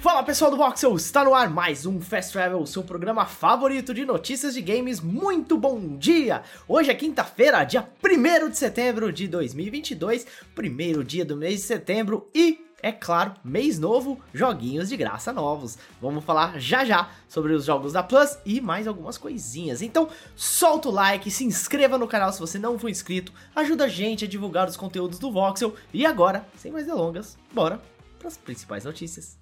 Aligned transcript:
Fala 0.00 0.22
pessoal 0.22 0.48
do 0.48 0.56
Voxel, 0.56 0.94
está 0.94 1.24
no 1.24 1.34
ar 1.34 1.50
mais 1.50 1.84
um 1.84 2.00
Fast 2.00 2.32
Travel, 2.32 2.64
seu 2.66 2.84
programa 2.84 3.26
favorito 3.26 3.92
de 3.92 4.04
notícias 4.04 4.54
de 4.54 4.62
games. 4.62 5.00
Muito 5.00 5.58
bom 5.58 5.96
dia! 5.96 6.42
Hoje 6.68 6.88
é 6.88 6.94
quinta-feira, 6.94 7.64
dia 7.64 7.88
1 8.00 8.48
de 8.48 8.56
setembro 8.56 9.12
de 9.12 9.26
2022, 9.26 10.24
primeiro 10.54 11.02
dia 11.02 11.24
do 11.24 11.36
mês 11.36 11.56
de 11.56 11.60
setembro 11.62 12.30
e 12.32 12.64
é 12.80 12.92
claro, 12.92 13.34
mês 13.42 13.76
novo, 13.76 14.20
joguinhos 14.32 14.88
de 14.88 14.96
graça 14.96 15.32
novos. 15.32 15.76
Vamos 16.00 16.24
falar 16.24 16.60
já 16.60 16.84
já 16.84 17.10
sobre 17.28 17.52
os 17.52 17.64
jogos 17.64 17.92
da 17.92 18.02
Plus 18.04 18.38
e 18.46 18.60
mais 18.60 18.86
algumas 18.86 19.18
coisinhas. 19.18 19.82
Então, 19.82 20.08
solta 20.36 20.88
o 20.88 20.92
like, 20.92 21.28
se 21.28 21.44
inscreva 21.44 21.98
no 21.98 22.06
canal 22.06 22.32
se 22.32 22.38
você 22.38 22.56
não 22.56 22.78
for 22.78 22.88
inscrito, 22.88 23.32
ajuda 23.52 23.86
a 23.86 23.88
gente 23.88 24.24
a 24.24 24.28
divulgar 24.28 24.68
os 24.68 24.76
conteúdos 24.76 25.18
do 25.18 25.32
Voxel. 25.32 25.74
E 25.92 26.06
agora, 26.06 26.46
sem 26.56 26.70
mais 26.70 26.86
delongas, 26.86 27.36
bora 27.52 27.82
para 28.18 28.28
as 28.28 28.36
principais 28.36 28.84
notícias. 28.84 29.38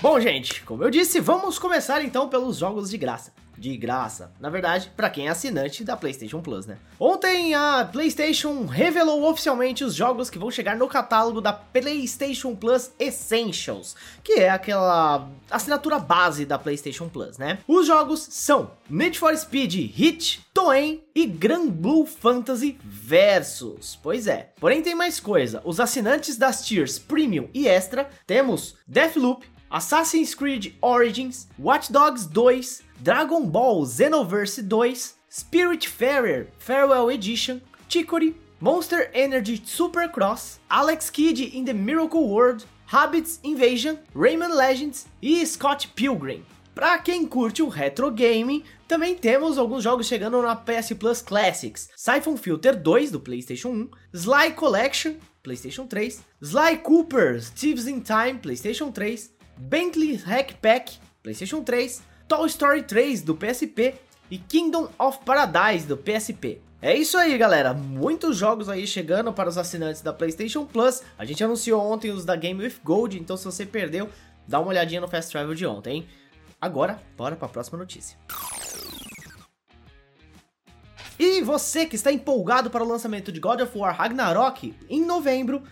Bom, 0.00 0.20
gente, 0.20 0.62
como 0.62 0.84
eu 0.84 0.90
disse, 0.90 1.18
vamos 1.18 1.58
começar 1.58 2.04
então 2.04 2.28
pelos 2.28 2.58
jogos 2.58 2.88
de 2.88 2.96
graça. 2.96 3.32
De 3.58 3.76
graça, 3.76 4.32
na 4.38 4.48
verdade, 4.48 4.92
para 4.96 5.10
quem 5.10 5.26
é 5.26 5.30
assinante 5.30 5.82
da 5.82 5.96
PlayStation 5.96 6.40
Plus, 6.40 6.64
né? 6.64 6.78
Ontem 6.98 7.54
a 7.54 7.88
PlayStation 7.90 8.66
revelou 8.66 9.28
oficialmente 9.28 9.82
os 9.82 9.94
jogos 9.94 10.30
que 10.30 10.38
vão 10.38 10.50
chegar 10.50 10.76
no 10.76 10.86
catálogo 10.86 11.40
da 11.40 11.52
PlayStation 11.52 12.54
Plus 12.54 12.92
Essentials, 13.00 13.96
que 14.22 14.34
é 14.34 14.48
aquela 14.48 15.28
assinatura 15.50 15.98
base 15.98 16.44
da 16.44 16.58
PlayStation 16.58 17.08
Plus, 17.08 17.36
né? 17.36 17.58
Os 17.66 17.86
jogos 17.86 18.20
são 18.30 18.70
Need 18.88 19.18
for 19.18 19.36
Speed 19.36 19.74
Hit, 19.92 20.46
Toen 20.54 21.00
e 21.14 21.26
Gran 21.26 21.68
Blue 21.68 22.06
Fantasy 22.06 22.78
Versus. 22.84 23.98
Pois 24.00 24.26
é. 24.26 24.52
Porém 24.60 24.82
tem 24.82 24.94
mais 24.94 25.18
coisa. 25.18 25.60
Os 25.64 25.80
assinantes 25.80 26.36
das 26.36 26.64
tiers 26.64 26.98
Premium 26.98 27.48
e 27.52 27.66
Extra 27.66 28.08
temos 28.26 28.76
Deathloop, 28.86 29.46
Assassin's 29.70 30.34
Creed 30.34 30.74
Origins, 30.80 31.46
Watch 31.58 31.88
Dogs 31.88 32.26
2, 32.26 32.84
Dragon 33.02 33.50
Ball 33.50 33.84
Xenoverse 33.84 34.62
2, 34.68 35.14
Spiritfarer 35.30 36.46
Farewell 36.58 37.10
Edition, 37.10 37.60
Chicory, 37.88 38.34
Monster 38.60 39.10
Energy 39.12 39.58
Supercross, 39.58 40.58
Alex 40.70 41.10
Kidd 41.10 41.40
in 41.40 41.64
the 41.64 41.74
Miracle 41.74 42.28
World, 42.28 42.64
Habits 42.86 43.38
Invasion, 43.44 43.98
Rayman 44.14 44.54
Legends 44.54 45.06
e 45.20 45.44
Scott 45.44 45.86
Pilgrim. 45.94 46.44
Pra 46.74 46.98
quem 46.98 47.26
curte 47.26 47.62
o 47.62 47.68
retro 47.68 48.10
gaming, 48.10 48.64
também 48.86 49.16
temos 49.16 49.58
alguns 49.58 49.82
jogos 49.82 50.06
chegando 50.06 50.40
na 50.40 50.56
PS 50.56 50.94
Plus 50.98 51.20
Classics. 51.20 51.90
Siphon 51.96 52.36
Filter 52.36 52.74
2 52.74 53.10
do 53.10 53.20
PlayStation 53.20 53.70
1, 53.70 53.90
Sly 54.14 54.52
Collection, 54.52 55.16
PlayStation 55.42 55.86
3, 55.86 56.18
Sly 56.40 56.76
Cooper 56.78 57.40
Thieves 57.40 57.86
in 57.86 58.00
Time, 58.00 58.38
PlayStation 58.38 58.92
3, 58.92 59.37
Bentley 59.58 60.14
Hack 60.16 60.54
Pack, 60.62 60.98
PlayStation 61.22 61.62
3, 61.62 62.02
Toy 62.28 62.46
Story 62.46 62.82
3 62.82 63.22
do 63.22 63.34
PSP 63.34 63.94
e 64.30 64.38
Kingdom 64.38 64.88
of 64.98 65.18
Paradise 65.24 65.86
do 65.86 65.96
PSP. 65.96 66.60
É 66.80 66.94
isso 66.94 67.18
aí, 67.18 67.36
galera. 67.36 67.74
Muitos 67.74 68.36
jogos 68.36 68.68
aí 68.68 68.86
chegando 68.86 69.32
para 69.32 69.48
os 69.48 69.58
assinantes 69.58 70.00
da 70.00 70.12
PlayStation 70.12 70.64
Plus. 70.64 71.02
A 71.18 71.24
gente 71.24 71.42
anunciou 71.42 71.82
ontem 71.82 72.10
os 72.10 72.24
da 72.24 72.36
Game 72.36 72.62
with 72.62 72.76
Gold, 72.84 73.18
então 73.18 73.36
se 73.36 73.44
você 73.44 73.66
perdeu, 73.66 74.08
dá 74.46 74.60
uma 74.60 74.68
olhadinha 74.68 75.00
no 75.00 75.08
Fast 75.08 75.32
Travel 75.32 75.54
de 75.54 75.66
ontem, 75.66 75.96
hein? 75.96 76.08
Agora, 76.60 77.02
bora 77.16 77.34
para 77.34 77.46
a 77.46 77.50
próxima 77.50 77.78
notícia. 77.78 78.16
E 81.18 81.42
você 81.42 81.84
que 81.84 81.96
está 81.96 82.12
empolgado 82.12 82.70
para 82.70 82.84
o 82.84 82.88
lançamento 82.88 83.32
de 83.32 83.40
God 83.40 83.60
of 83.60 83.76
War 83.76 83.96
Ragnarok 83.96 84.72
em 84.88 85.04
novembro, 85.04 85.64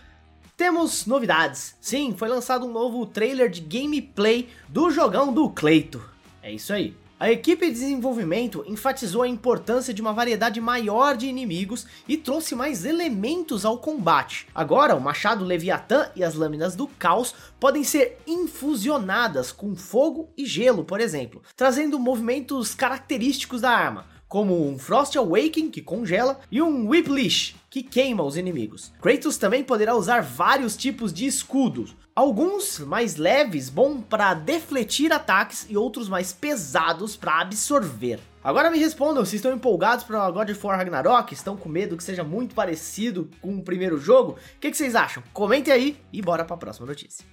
temos 0.57 1.05
novidades. 1.05 1.75
Sim, 1.79 2.15
foi 2.17 2.27
lançado 2.27 2.65
um 2.65 2.71
novo 2.71 3.05
trailer 3.05 3.47
de 3.47 3.61
gameplay 3.61 4.49
do 4.67 4.89
jogão 4.89 5.31
do 5.31 5.47
Cleito. 5.51 6.01
É 6.41 6.51
isso 6.51 6.73
aí. 6.73 6.95
A 7.19 7.31
equipe 7.31 7.65
de 7.65 7.71
desenvolvimento 7.71 8.63
enfatizou 8.67 9.23
a 9.23 9.27
importância 9.27 9.91
de 9.93 10.01
uma 10.01 10.13
variedade 10.13 10.61
maior 10.61 11.17
de 11.17 11.27
inimigos 11.27 11.87
e 12.07 12.15
trouxe 12.15 12.53
mais 12.53 12.85
elementos 12.85 13.65
ao 13.65 13.79
combate. 13.79 14.47
Agora, 14.53 14.95
o 14.95 15.01
machado 15.01 15.43
Leviatã 15.43 16.11
e 16.15 16.23
as 16.23 16.35
lâminas 16.35 16.75
do 16.75 16.87
caos 16.87 17.33
podem 17.59 17.83
ser 17.83 18.19
infusionadas 18.27 19.51
com 19.51 19.75
fogo 19.75 20.29
e 20.37 20.45
gelo, 20.45 20.83
por 20.83 20.99
exemplo, 20.99 21.41
trazendo 21.55 21.99
movimentos 21.99 22.75
característicos 22.75 23.61
da 23.61 23.71
arma, 23.71 24.05
como 24.27 24.67
um 24.67 24.77
Frost 24.77 25.15
Awakening, 25.15 25.71
que 25.71 25.81
congela, 25.81 26.39
e 26.51 26.61
um 26.61 26.89
Whiplish, 26.89 27.55
que 27.69 27.81
queima 27.81 28.23
os 28.23 28.37
inimigos. 28.37 28.91
Kratos 29.01 29.37
também 29.37 29.63
poderá 29.63 29.95
usar 29.95 30.21
vários 30.21 30.75
tipos 30.75 31.13
de 31.13 31.25
escudos, 31.25 31.95
alguns 32.15 32.79
mais 32.79 33.15
leves, 33.15 33.69
bom 33.69 34.01
para 34.01 34.33
defletir 34.33 35.11
ataques, 35.11 35.65
e 35.69 35.77
outros 35.77 36.09
mais 36.09 36.33
pesados 36.33 37.15
para 37.15 37.41
absorver. 37.41 38.19
Agora 38.43 38.71
me 38.71 38.79
respondam 38.79 39.25
se 39.25 39.35
estão 39.35 39.53
empolgados 39.53 40.05
para 40.05 40.31
God 40.31 40.49
of 40.49 40.65
War 40.65 40.77
Ragnarok, 40.77 41.33
estão 41.33 41.57
com 41.57 41.67
medo 41.67 41.97
que 41.97 42.03
seja 42.03 42.23
muito 42.23 42.55
parecido 42.55 43.29
com 43.41 43.57
o 43.57 43.61
primeiro 43.61 43.99
jogo? 43.99 44.31
O 44.33 44.59
que, 44.59 44.71
que 44.71 44.77
vocês 44.77 44.95
acham? 44.95 45.21
Comentem 45.33 45.73
aí 45.73 45.97
e 46.13 46.21
bora 46.21 46.45
para 46.45 46.55
a 46.55 46.59
próxima 46.59 46.87
notícia. 46.87 47.25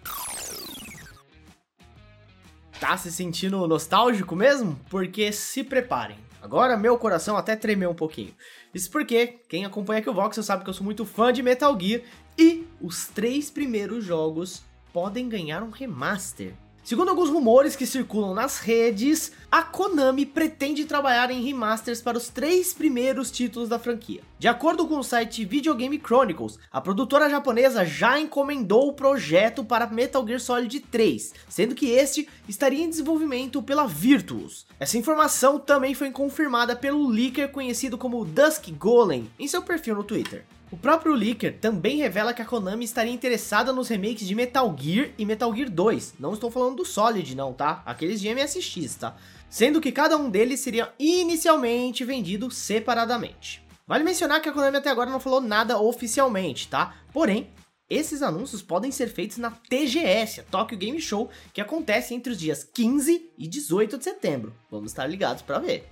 Tá 2.81 2.97
se 2.97 3.13
sentindo 3.13 3.67
nostálgico 3.67 4.35
mesmo? 4.35 4.79
Porque 4.91 5.31
se 5.33 5.63
preparem, 5.63 6.19
Agora 6.45 6.77
meu 6.77 6.99
coração 6.99 7.39
até 7.39 7.57
tremeu 7.57 7.89
um 7.89 7.95
pouquinho. 7.95 8.35
Isso 8.75 8.91
porque 8.91 9.39
quem 9.49 9.65
acompanha 9.65 10.01
aqui 10.01 10.11
o 10.11 10.13
Voxel 10.13 10.43
sabe 10.43 10.63
que 10.63 10.69
eu 10.69 10.75
sou 10.75 10.85
muito 10.85 11.07
fã 11.07 11.33
de 11.33 11.43
Metal 11.43 11.75
Gear 11.81 12.03
e 12.39 12.67
os 12.83 13.07
três 13.07 13.51
primeiros 13.51 14.05
jogos 14.05 14.63
podem 14.93 15.27
ganhar 15.27 15.63
um 15.63 15.71
remaster. 15.71 16.53
Segundo 16.85 17.09
alguns 17.09 17.31
rumores 17.31 17.75
que 17.75 17.87
circulam 17.87 18.35
nas 18.35 18.59
redes, 18.59 19.33
a 19.51 19.63
Konami 19.63 20.27
pretende 20.27 20.85
trabalhar 20.85 21.31
em 21.31 21.43
remasters 21.43 22.03
para 22.03 22.19
os 22.19 22.29
três 22.29 22.75
primeiros 22.75 23.31
títulos 23.31 23.71
da 23.71 23.79
franquia. 23.79 24.21
De 24.39 24.49
acordo 24.49 24.87
com 24.87 24.99
o 24.99 25.03
site 25.03 25.47
Videogame 25.47 25.99
Chronicles, 25.99 26.59
a 26.71 26.83
produtora 26.83 27.31
japonesa 27.31 27.87
já 27.87 28.21
encomendou 28.21 28.87
o 28.87 28.93
projeto 28.93 29.65
para 29.65 29.87
Metal 29.87 30.27
Gear 30.27 30.39
Solid 30.39 30.79
3, 30.79 31.33
sendo 31.49 31.75
que 31.75 31.87
este 31.87 32.29
estaria 32.47 32.85
em 32.85 32.91
desenvolvimento 32.91 33.63
pela 33.63 33.87
Virtuos. 33.87 34.67
Essa 34.79 34.99
informação 34.99 35.59
também 35.59 35.95
foi 35.95 36.11
confirmada 36.11 36.77
pelo 36.77 37.09
leaker 37.09 37.49
conhecido 37.51 37.97
como 37.97 38.27
Dusk 38.27 38.69
Golem 38.73 39.31
em 39.39 39.49
seu 39.49 39.63
perfil 39.63 39.95
no 39.95 40.05
Twitter. 40.05 40.45
O 40.75 40.77
próprio 40.77 41.15
leaker 41.15 41.57
também 41.61 41.99
revela 41.99 42.35
que 42.35 42.43
a 42.43 42.45
Konami 42.45 42.85
estaria 42.85 43.13
interessada 43.13 43.73
nos 43.73 43.87
remakes 43.87 44.27
de 44.27 44.35
Metal 44.35 44.77
Gear 44.77 45.11
e 45.17 45.25
Metal 45.25 45.55
Gear 45.55 45.71
2. 45.71 46.15
Não 46.19 46.33
estou 46.33 46.51
falando 46.51 46.79
do 46.79 46.85
Solid 46.85 47.33
não, 47.37 47.53
tá? 47.53 47.81
Aqueles 47.87 48.21
de 48.21 48.29
MSX, 48.35 48.97
tá? 48.97 49.17
Sendo 49.49 49.81
que 49.81 49.93
cada 49.93 50.17
um 50.17 50.29
deles 50.29 50.59
seria 50.59 50.93
inicialmente 50.99 52.05
vendido 52.05 52.51
separadamente. 52.51 53.65
Vale 53.87 54.03
mencionar 54.03 54.43
que 54.43 54.49
a 54.49 54.53
Konami 54.53 54.79
até 54.79 54.91
agora 54.91 55.13
não 55.13 55.21
falou 55.21 55.41
nada 55.41 55.79
oficialmente, 55.81 56.67
tá? 56.67 56.97
Porém, 57.13 57.53
esses 57.89 58.21
anúncios 58.21 58.61
podem 58.61 58.91
ser 58.91 59.07
feitos 59.07 59.37
na 59.37 59.53
TGS, 59.53 60.41
a 60.41 60.43
Tokyo 60.43 60.77
Game 60.77 61.01
Show, 61.01 61.31
que 61.53 61.61
acontece 61.61 62.15
entre 62.15 62.33
os 62.33 62.39
dias 62.41 62.65
15 62.65 63.31
e 63.39 63.47
18 63.47 63.97
de 63.97 64.03
setembro. 64.03 64.53
Vamos 64.69 64.91
estar 64.91 65.07
ligados 65.07 65.41
para 65.41 65.61
ver. 65.61 65.89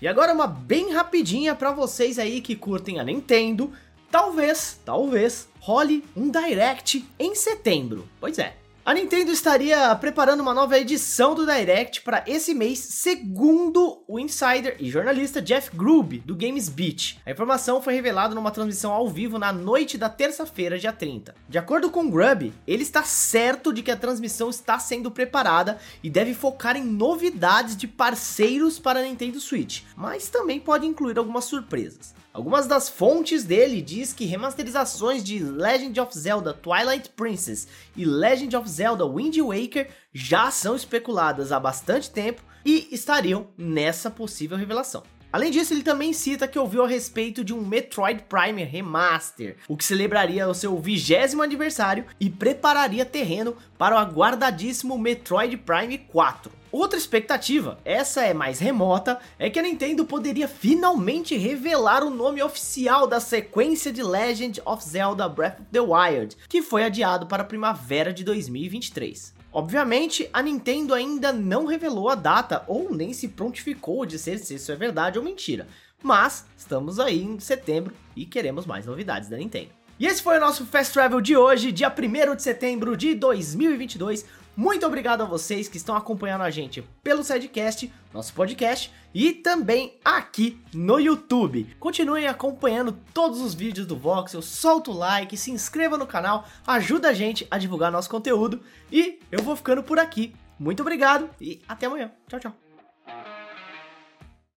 E 0.00 0.06
agora 0.06 0.32
uma 0.32 0.46
bem 0.46 0.92
rapidinha 0.92 1.54
para 1.54 1.72
vocês 1.72 2.18
aí 2.18 2.40
que 2.40 2.54
curtem 2.54 3.00
a 3.00 3.04
Nintendo. 3.04 3.72
Talvez, 4.10 4.80
talvez, 4.84 5.48
role 5.58 6.04
um 6.16 6.30
Direct 6.30 7.04
em 7.18 7.34
setembro. 7.34 8.08
Pois 8.20 8.38
é, 8.38 8.56
a 8.88 8.94
Nintendo 8.94 9.30
estaria 9.30 9.94
preparando 9.96 10.40
uma 10.40 10.54
nova 10.54 10.78
edição 10.78 11.34
do 11.34 11.44
Direct 11.44 12.00
para 12.00 12.24
esse 12.26 12.54
mês, 12.54 12.78
segundo 12.78 14.02
o 14.08 14.18
insider 14.18 14.76
e 14.80 14.88
jornalista 14.88 15.42
Jeff 15.42 15.76
Grubb, 15.76 16.20
do 16.20 16.34
Games 16.34 16.70
Beat. 16.70 17.18
A 17.26 17.30
informação 17.30 17.82
foi 17.82 17.92
revelada 17.92 18.34
numa 18.34 18.50
transmissão 18.50 18.90
ao 18.90 19.06
vivo 19.06 19.38
na 19.38 19.52
noite 19.52 19.98
da 19.98 20.08
terça-feira, 20.08 20.78
dia 20.78 20.90
30. 20.90 21.34
De 21.46 21.58
acordo 21.58 21.90
com 21.90 22.08
Grubb, 22.08 22.50
ele 22.66 22.82
está 22.82 23.02
certo 23.02 23.74
de 23.74 23.82
que 23.82 23.90
a 23.90 23.96
transmissão 23.96 24.48
está 24.48 24.78
sendo 24.78 25.10
preparada 25.10 25.78
e 26.02 26.08
deve 26.08 26.32
focar 26.32 26.74
em 26.74 26.82
novidades 26.82 27.76
de 27.76 27.86
parceiros 27.86 28.78
para 28.78 29.00
a 29.00 29.02
Nintendo 29.02 29.38
Switch, 29.38 29.82
mas 29.94 30.30
também 30.30 30.58
pode 30.58 30.86
incluir 30.86 31.18
algumas 31.18 31.44
surpresas. 31.44 32.16
Algumas 32.38 32.68
das 32.68 32.88
fontes 32.88 33.42
dele 33.42 33.82
diz 33.82 34.12
que 34.12 34.24
remasterizações 34.24 35.24
de 35.24 35.40
Legend 35.40 35.98
of 36.00 36.16
Zelda 36.16 36.54
Twilight 36.54 37.08
Princess 37.16 37.66
e 37.96 38.04
Legend 38.04 38.56
of 38.56 38.68
Zelda 38.78 39.04
Wind 39.04 39.36
Waker 39.38 39.88
já 40.12 40.52
são 40.52 40.76
especuladas 40.76 41.50
há 41.50 41.58
bastante 41.58 42.08
tempo 42.08 42.44
e 42.64 42.86
estariam 42.92 43.48
nessa 43.58 44.08
possível 44.08 44.56
revelação. 44.56 45.02
Além 45.32 45.50
disso, 45.50 45.74
ele 45.74 45.82
também 45.82 46.12
cita 46.12 46.46
que 46.46 46.58
ouviu 46.58 46.84
a 46.84 46.88
respeito 46.88 47.44
de 47.44 47.52
um 47.52 47.60
Metroid 47.60 48.22
Prime 48.28 48.62
Remaster, 48.62 49.56
o 49.66 49.76
que 49.76 49.84
celebraria 49.84 50.48
o 50.48 50.54
seu 50.54 50.78
vigésimo 50.78 51.42
aniversário 51.42 52.06
e 52.20 52.30
prepararia 52.30 53.04
terreno 53.04 53.56
para 53.76 53.96
o 53.96 53.98
aguardadíssimo 53.98 54.96
Metroid 54.96 55.56
Prime 55.56 55.98
4. 55.98 56.57
Outra 56.70 56.98
expectativa, 56.98 57.78
essa 57.82 58.22
é 58.22 58.34
mais 58.34 58.58
remota, 58.58 59.18
é 59.38 59.48
que 59.48 59.58
a 59.58 59.62
Nintendo 59.62 60.04
poderia 60.04 60.46
finalmente 60.46 61.34
revelar 61.34 62.04
o 62.04 62.10
nome 62.10 62.42
oficial 62.42 63.06
da 63.06 63.20
sequência 63.20 63.90
de 63.90 64.02
Legend 64.02 64.60
of 64.66 64.84
Zelda 64.84 65.26
Breath 65.28 65.60
of 65.60 65.68
the 65.72 65.80
Wild, 65.80 66.36
que 66.46 66.60
foi 66.60 66.84
adiado 66.84 67.26
para 67.26 67.42
a 67.42 67.46
primavera 67.46 68.12
de 68.12 68.22
2023. 68.22 69.34
Obviamente, 69.50 70.28
a 70.30 70.42
Nintendo 70.42 70.92
ainda 70.92 71.32
não 71.32 71.64
revelou 71.64 72.10
a 72.10 72.14
data 72.14 72.62
ou 72.68 72.94
nem 72.94 73.14
se 73.14 73.28
prontificou 73.28 74.04
de 74.04 74.12
dizer 74.12 74.38
se 74.38 74.54
isso 74.54 74.70
é 74.70 74.76
verdade 74.76 75.18
ou 75.18 75.24
mentira, 75.24 75.66
mas 76.02 76.44
estamos 76.54 77.00
aí 77.00 77.22
em 77.22 77.40
setembro 77.40 77.94
e 78.14 78.26
queremos 78.26 78.66
mais 78.66 78.84
novidades 78.84 79.30
da 79.30 79.38
Nintendo. 79.38 79.77
E 79.98 80.06
esse 80.06 80.22
foi 80.22 80.36
o 80.36 80.40
nosso 80.40 80.64
Fast 80.64 80.92
Travel 80.92 81.20
de 81.20 81.36
hoje, 81.36 81.72
dia 81.72 81.92
1 81.92 82.36
de 82.36 82.42
setembro 82.44 82.96
de 82.96 83.16
2022. 83.16 84.24
Muito 84.56 84.86
obrigado 84.86 85.22
a 85.22 85.24
vocês 85.24 85.66
que 85.66 85.76
estão 85.76 85.96
acompanhando 85.96 86.42
a 86.42 86.50
gente 86.50 86.82
pelo 87.02 87.24
Sidecast, 87.24 87.92
nosso 88.14 88.32
podcast, 88.32 88.92
e 89.12 89.32
também 89.32 89.96
aqui 90.04 90.60
no 90.72 91.00
YouTube. 91.00 91.74
Continuem 91.80 92.28
acompanhando 92.28 92.96
todos 93.12 93.40
os 93.40 93.54
vídeos 93.54 93.88
do 93.88 93.96
Voxel, 93.96 94.40
solta 94.40 94.92
o 94.92 94.94
like, 94.94 95.36
se 95.36 95.50
inscreva 95.50 95.98
no 95.98 96.06
canal, 96.06 96.46
ajuda 96.64 97.08
a 97.08 97.12
gente 97.12 97.44
a 97.50 97.58
divulgar 97.58 97.90
nosso 97.90 98.08
conteúdo. 98.08 98.60
E 98.92 99.18
eu 99.32 99.42
vou 99.42 99.56
ficando 99.56 99.82
por 99.82 99.98
aqui. 99.98 100.32
Muito 100.60 100.80
obrigado 100.80 101.28
e 101.40 101.60
até 101.68 101.86
amanhã. 101.86 102.12
Tchau, 102.28 102.38
tchau. 102.38 102.67